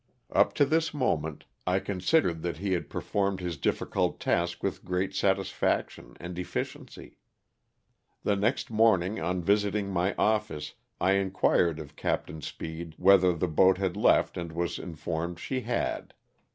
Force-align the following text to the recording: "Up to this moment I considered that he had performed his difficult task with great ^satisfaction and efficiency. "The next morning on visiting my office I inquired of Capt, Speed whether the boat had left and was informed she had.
"Up 0.31 0.55
to 0.55 0.65
this 0.65 0.95
moment 0.95 1.45
I 1.67 1.77
considered 1.77 2.41
that 2.41 2.57
he 2.57 2.73
had 2.73 2.89
performed 2.89 3.39
his 3.39 3.55
difficult 3.55 4.19
task 4.19 4.63
with 4.63 4.83
great 4.83 5.11
^satisfaction 5.11 6.17
and 6.19 6.39
efficiency. 6.39 7.19
"The 8.23 8.35
next 8.35 8.71
morning 8.71 9.19
on 9.19 9.43
visiting 9.43 9.91
my 9.91 10.15
office 10.15 10.73
I 10.99 11.11
inquired 11.11 11.77
of 11.79 11.95
Capt, 11.95 12.43
Speed 12.43 12.95
whether 12.97 13.31
the 13.31 13.47
boat 13.47 13.77
had 13.77 13.95
left 13.95 14.37
and 14.37 14.51
was 14.53 14.79
informed 14.79 15.37
she 15.39 15.59
had. 15.61 16.15